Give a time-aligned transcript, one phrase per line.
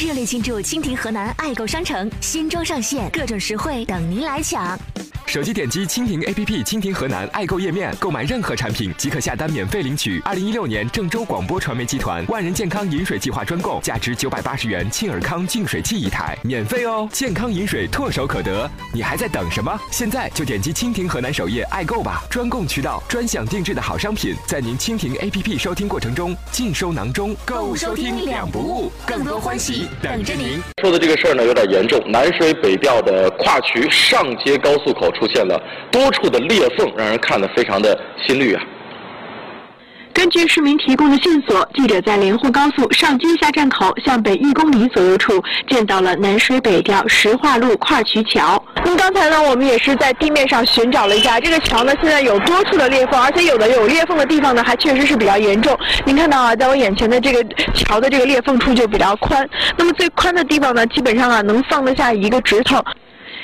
[0.00, 4.78] 热烈庆祝蜻蜓河南爱购商城新装上线，各种实惠等您来抢。
[5.26, 17.08] 手机点击蜻蜓 APP 蜻蜓河南爱购页面，购买任何产品即可下单免费领取二零一六年郑州广播传媒集团万人健康饮水计划专供价值九百八十元沁尔康净水器一台，免费哦！
[17.12, 19.78] 健康饮水唾手可得，你还在等什么？
[19.92, 22.24] 现在就点击蜻蜓河南首页爱购吧！
[22.28, 30.62] 专供渠道，专享定制的好商品，在您蜻蜓 APP 收听过程中尽收囊中，购物收听两不误，更多欢喜等着您。
[30.80, 38.62] 说的这个事儿呢有点严重，南水北调的跨渠上街高速口出现了多处的裂缝，让人看得非常的心率啊。
[40.20, 48.62] 根据市民提供的线索，记者在连沪高速上京下站口向北一公里左右处见到了南水北调石化路跨渠桥。
[48.84, 55.74] 那么刚才呢，我们也是在地面上寻找了一下，这个桥呢现在有多处的裂缝，而且有的有裂缝的地方呢还确实是比较严重。
[56.04, 57.42] 您看到啊，在我眼前的这个
[57.74, 62.76] 桥的这个裂缝处就比较宽，那么最宽的地方呢，基本上啊能放得下一个指头。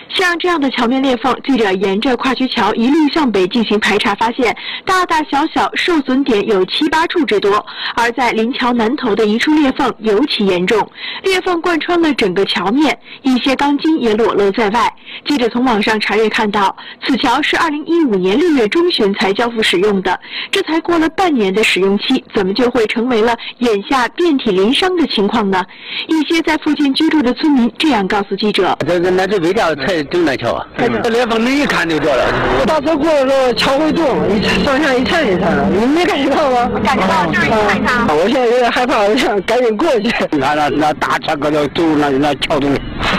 [0.09, 7.65] 像这样的桥面裂缝，记者沿着跨渠桥一路向北进行排查，发现大大小小受损点有七八处之多。
[7.95, 10.91] 而在临桥南头的一处裂缝尤其严重，
[11.23, 14.93] 裂缝贯穿了整个桥面，一些钢筋也裸露在外。
[15.27, 20.19] 记者从网上查阅看到，此桥是二零一五年六月中旬才交付使用的，
[20.51, 25.65] 这才过了半年的使用期，怎么就会成为了眼下遍体鳞伤的情况呢？
[26.09, 30.67] 一些在附近居住的村民这样告诉记者：“这个那是为了才。”整那桥啊，
[31.03, 32.25] 这裂缝你一看就知道了。
[32.61, 36.71] 我大车过的时候，桥会动，一上下一颤一颤的，你没感觉到吗？
[36.85, 38.07] 感觉到，就是一颤一颤。
[38.17, 40.11] 我现在有点害怕，我想赶紧过去。
[40.33, 42.69] 那那那大车搁那走，那那桥都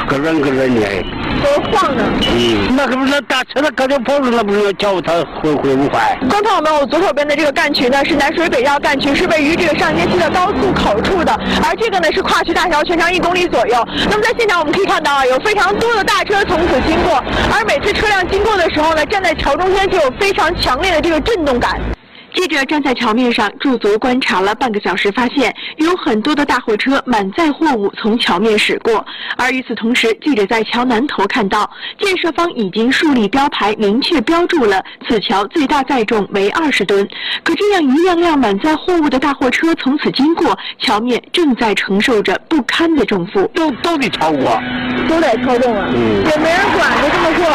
[0.08, 0.82] 咯软咯软的。
[1.38, 2.04] 都晃着。
[2.34, 6.18] 嗯，那可不是那大车，它搁这跑路，那不是桥它会会不坏？
[6.30, 11.32] 刚才我们我左手边的这个干渠呢，是南水北调干渠，是位于这个上街区的高速口处的，
[11.64, 13.76] 而这个呢是跨区大桥，全长一公里左右。
[14.10, 21.80] 那么在现场我们可以看到啊，有非常多的大车从此经过，而每次车辆经过的时候呢，站在桥中间就有非常强烈的这个震动感。
[22.36, 29.04] 记者站在桥面上驻足观察了半个小时，发现有很多的大货车满载货物从桥面驶过。
[29.38, 31.68] 而与此同时，记者在桥南头看到，
[31.98, 37.08] 建设方已经树立标牌，明确标注了此桥最大载重为二十吨。
[37.44, 43.50] 可这样一辆辆满载货物的大货车从此经过，桥面正在承受着不堪的重负。
[43.56, 44.62] 都都得超过，
[45.08, 45.88] 都得超重啊！
[45.94, 47.46] 也没人管，就这么过。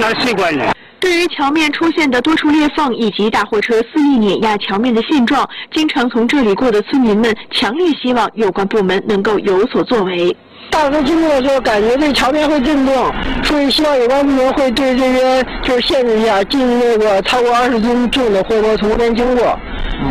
[0.00, 0.64] 那谁管呢？
[0.98, 10.36] 对于桥面出现的多处裂缝以及大货车肆意碾压桥面的现状，经常从这里过的村民们强烈希望有关部门能够有所作为。
[10.70, 13.10] 大车经过的时候，感觉这桥面会震动，
[13.42, 19.58] 所以希望有关部门会对这些就是限制一下，禁止那个超过二十吨重的货车从这边经过，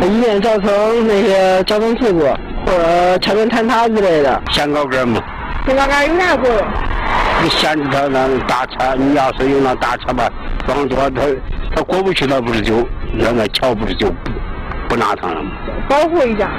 [0.02, 2.20] 以免造成那些交通事故
[2.66, 4.42] 或者桥面坍塌之类的。
[4.50, 5.22] 限高杆嘛？
[5.66, 6.64] 限高杆有？
[7.42, 10.28] 你限制他那大车，你要是有那大车吧。
[10.66, 11.22] 装多他
[11.74, 14.30] 他过不去，那不是就那个桥不是就不
[14.88, 15.50] 不拿他了吗？
[15.88, 16.50] 保护一下。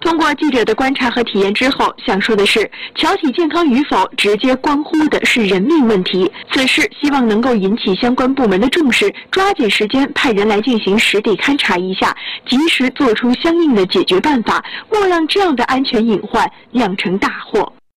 [0.00, 6.30] 通过记者的观察和体验之后，想说的是，桥体健康与否，直接关乎的是人命问题。
[6.52, 12.14] 此事希望能够引起相关部门的重视，抓紧时间派人来进行实地勘察一下，
[12.46, 17.72] 及时做出相应的解决办法，莫让这样的安全隐患酿成大祸。